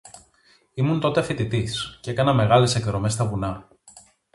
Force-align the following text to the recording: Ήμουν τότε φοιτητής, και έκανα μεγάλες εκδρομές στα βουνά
Ήμουν 0.73 0.99
τότε 0.99 1.21
φοιτητής, 1.21 1.97
και 2.01 2.11
έκανα 2.11 2.33
μεγάλες 2.33 2.75
εκδρομές 2.75 3.13
στα 3.13 3.25
βουνά 3.25 3.67